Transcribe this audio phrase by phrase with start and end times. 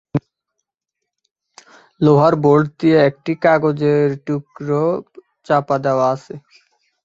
[2.01, 4.83] লোহার বোল্ট দিয়ে একটি কাগজের টুকরো
[5.47, 6.33] চাপা দেওয়া আছে।